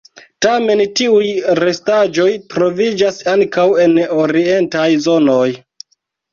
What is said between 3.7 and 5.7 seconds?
en orientaj zonoj.